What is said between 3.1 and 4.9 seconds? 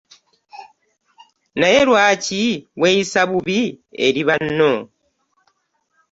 bubi eri banno?